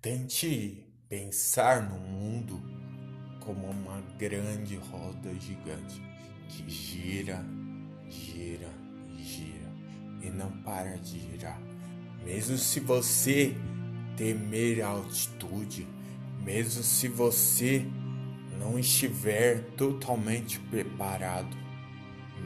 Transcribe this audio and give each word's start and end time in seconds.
Tente 0.00 0.86
pensar 1.08 1.82
no 1.82 1.98
mundo 1.98 2.62
como 3.40 3.68
uma 3.68 4.00
grande 4.16 4.76
roda 4.76 5.34
gigante 5.34 6.00
que 6.48 6.70
gira, 6.70 7.44
gira, 8.08 8.70
gira 9.16 9.68
e 10.22 10.30
não 10.30 10.52
para 10.62 10.96
de 10.98 11.18
girar. 11.18 11.60
Mesmo 12.24 12.56
se 12.56 12.78
você 12.78 13.56
temer 14.16 14.82
a 14.82 14.86
altitude, 14.86 15.84
mesmo 16.44 16.84
se 16.84 17.08
você 17.08 17.84
não 18.56 18.78
estiver 18.78 19.64
totalmente 19.76 20.60
preparado, 20.60 21.56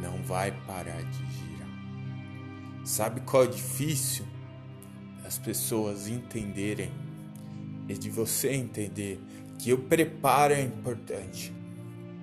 não 0.00 0.23
vai 0.23 0.53
parar 0.66 1.03
de 1.03 1.19
girar. 1.19 2.82
Sabe 2.82 3.21
qual 3.21 3.45
é 3.45 3.48
difícil? 3.48 4.25
As 5.23 5.37
pessoas 5.37 6.09
entenderem 6.09 6.91
é 7.93 7.95
de 7.95 8.11
você 8.11 8.53
entender 8.53 9.21
que 9.59 9.73
o 9.73 9.79
preparo 9.79 10.55
é 10.55 10.63
importante. 10.63 11.53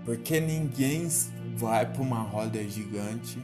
Porque 0.03 0.39
ninguém 0.39 1.07
vai 1.55 1.85
para 1.85 2.01
uma 2.01 2.21
roda 2.21 2.63
gigante 2.63 3.37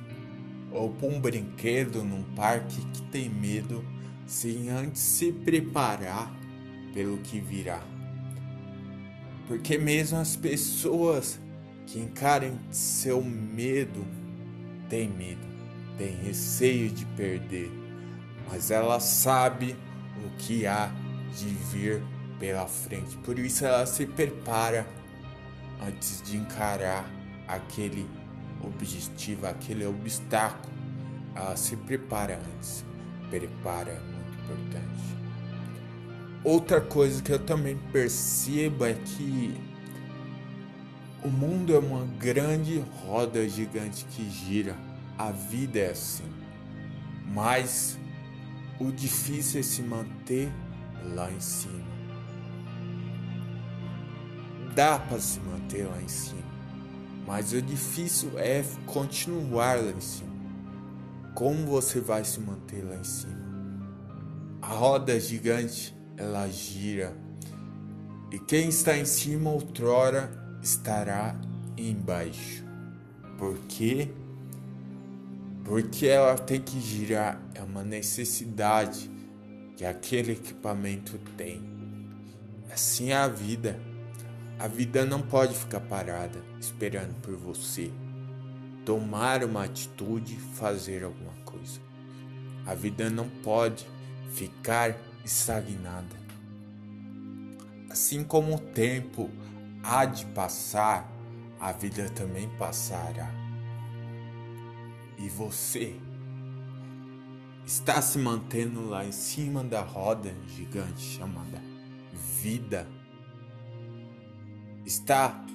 ou 0.71 0.89
para 0.89 1.07
um 1.07 1.19
brinquedo 1.19 2.03
num 2.03 2.23
parque 2.35 2.81
que 2.91 3.01
tem 3.03 3.29
medo 3.29 3.85
sem 4.25 4.69
antes 4.69 5.01
se 5.01 5.31
preparar 5.31 6.33
pelo 6.93 7.17
que 7.19 7.39
virá. 7.39 7.81
Porque 9.47 9.77
mesmo 9.77 10.17
as 10.17 10.35
pessoas 10.35 11.39
que 11.85 11.99
encarem 11.99 12.59
seu 12.71 13.23
medo 13.23 14.05
têm 14.89 15.07
medo, 15.07 15.45
têm 15.97 16.15
receio 16.15 16.89
de 16.89 17.05
perder, 17.05 17.71
mas 18.49 18.71
ela 18.71 18.99
sabe 18.99 19.75
o 20.25 20.29
que 20.37 20.65
há 20.65 20.91
de 21.37 21.45
vir 21.45 22.01
pela 22.39 22.67
frente. 22.67 23.17
Por 23.17 23.37
isso 23.39 23.65
ela 23.65 23.85
se 23.85 24.05
prepara 24.05 24.87
antes 25.85 26.21
de 26.21 26.37
encarar 26.37 27.09
aquele 27.47 28.07
objetivo, 28.63 29.47
aquele 29.47 29.85
obstáculo. 29.85 30.73
Ela 31.35 31.55
se 31.55 31.75
prepara 31.75 32.39
antes. 32.55 32.85
Prepara 33.29 33.91
é 33.91 33.99
muito 33.99 34.43
importante. 34.43 35.05
Outra 36.43 36.79
coisa 36.79 37.21
que 37.21 37.31
eu 37.31 37.39
também 37.39 37.77
percebo 37.91 38.85
é 38.85 38.93
que 38.93 39.59
o 41.23 41.27
mundo 41.27 41.73
é 41.73 41.79
uma 41.79 42.05
grande 42.19 42.83
roda 43.03 43.47
gigante 43.49 44.05
que 44.05 44.29
gira. 44.29 44.75
A 45.17 45.31
vida 45.31 45.79
é 45.79 45.89
assim. 45.89 46.31
Mas 47.33 47.97
o 48.79 48.91
difícil 48.91 49.59
é 49.59 49.63
se 49.63 49.81
manter 49.81 50.51
lá 51.15 51.31
em 51.31 51.39
cima. 51.39 51.94
Dá 54.75 54.99
para 54.99 55.19
se 55.19 55.39
manter 55.39 55.87
lá 55.87 56.01
em 56.01 56.07
cima, 56.09 56.43
mas 57.25 57.53
o 57.53 57.61
difícil 57.61 58.37
é 58.37 58.61
continuar 58.85 59.77
lá 59.81 59.91
em 59.91 60.01
cima. 60.01 60.35
Como 61.33 61.65
você 61.65 62.01
vai 62.01 62.25
se 62.25 62.41
manter 62.41 62.83
lá 62.83 62.97
em 62.97 63.03
cima? 63.05 63.45
A 64.61 64.67
roda 64.67 65.17
gigante, 65.17 65.95
ela 66.17 66.45
gira. 66.49 67.15
E 68.31 68.39
quem 68.39 68.67
está 68.67 68.97
em 68.97 69.05
cima 69.05 69.49
outrora 69.49 70.29
estará 70.61 71.39
embaixo. 71.77 72.65
Por 73.37 73.57
quê? 73.69 74.09
Porque 75.63 76.05
ela 76.05 76.35
tem 76.35 76.59
que 76.59 76.81
girar, 76.81 77.41
é 77.53 77.61
uma 77.61 77.83
necessidade 77.83 79.09
que 79.77 79.85
aquele 79.85 80.33
equipamento 80.33 81.17
tem. 81.37 81.63
Assim 82.71 83.11
é 83.11 83.15
a 83.15 83.27
vida. 83.29 83.94
A 84.57 84.67
vida 84.67 85.05
não 85.05 85.21
pode 85.21 85.53
ficar 85.53 85.81
parada 85.81 86.41
esperando 86.59 87.13
por 87.21 87.35
você. 87.35 87.91
Tomar 88.85 89.43
uma 89.43 89.65
atitude, 89.65 90.37
fazer 90.37 91.03
alguma 91.03 91.33
coisa. 91.43 91.81
A 92.65 92.73
vida 92.73 93.09
não 93.09 93.27
pode 93.27 93.85
ficar 94.31 94.95
estagnada. 95.25 96.15
Assim 97.89 98.23
como 98.23 98.55
o 98.55 98.59
tempo 98.59 99.29
há 99.83 100.05
de 100.05 100.25
passar, 100.27 101.11
a 101.59 101.71
vida 101.73 102.09
também 102.09 102.49
passará. 102.57 103.29
E 105.17 105.27
você 105.27 105.99
está 107.65 108.01
se 108.01 108.17
mantendo 108.17 108.87
lá 108.87 109.05
em 109.05 109.11
cima 109.11 109.63
da 109.63 109.81
roda 109.81 110.33
gigante 110.47 111.01
chamada 111.01 111.61
vida. 112.41 112.87
Está 114.85 115.45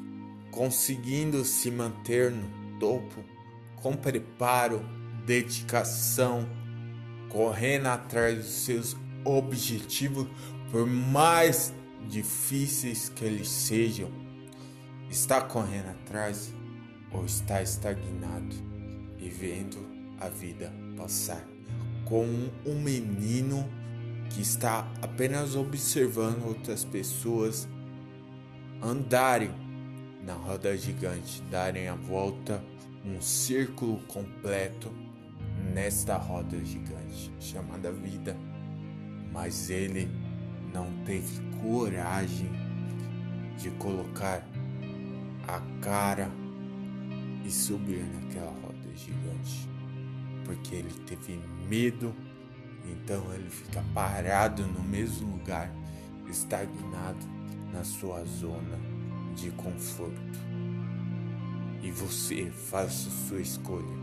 conseguindo 0.50 1.44
se 1.44 1.70
manter 1.70 2.30
no 2.30 2.78
topo 2.78 3.24
com 3.76 3.94
preparo, 3.94 4.84
dedicação, 5.24 6.48
correndo 7.28 7.86
atrás 7.86 8.36
dos 8.36 8.46
seus 8.46 8.96
objetivos, 9.24 10.26
por 10.70 10.86
mais 10.86 11.72
difíceis 12.08 13.08
que 13.08 13.24
eles 13.24 13.48
sejam. 13.48 14.10
Está 15.08 15.40
correndo 15.40 15.90
atrás 15.90 16.52
ou 17.12 17.24
está 17.24 17.62
estagnado 17.62 18.56
e 19.18 19.28
vendo 19.28 19.78
a 20.18 20.28
vida 20.28 20.72
passar? 20.96 21.44
com 22.10 22.26
um 22.66 22.74
menino 22.82 23.64
que 24.30 24.42
está 24.42 24.92
apenas 25.00 25.54
observando 25.54 26.44
outras 26.44 26.84
pessoas 26.84 27.68
andarem 28.82 29.50
na 30.22 30.34
roda 30.34 30.76
gigante, 30.76 31.42
darem 31.50 31.88
a 31.88 31.94
volta, 31.94 32.62
um 33.04 33.20
círculo 33.20 33.98
completo 34.06 34.92
nesta 35.72 36.16
roda 36.16 36.62
gigante 36.64 37.32
chamada 37.40 37.90
vida. 37.92 38.36
Mas 39.32 39.70
ele 39.70 40.08
não 40.72 40.86
teve 41.04 41.40
coragem 41.62 42.50
de 43.56 43.70
colocar 43.72 44.46
a 45.46 45.60
cara 45.80 46.30
e 47.44 47.50
subir 47.50 48.04
naquela 48.04 48.50
roda 48.50 48.94
gigante 48.94 49.70
porque 50.50 50.74
ele 50.74 50.92
teve 51.06 51.40
medo, 51.68 52.12
então 52.84 53.32
ele 53.32 53.48
fica 53.48 53.84
parado 53.94 54.66
no 54.66 54.82
mesmo 54.82 55.36
lugar, 55.36 55.70
estagnado 56.28 57.24
na 57.72 57.84
sua 57.84 58.24
zona 58.24 58.78
de 59.34 59.50
conforto. 59.52 60.40
E 61.82 61.90
você 61.90 62.50
faça 62.50 63.08
sua 63.28 63.40
escolha. 63.40 63.98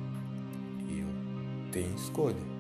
Eu 0.90 1.08
tenho 1.72 1.94
escolha. 1.96 2.57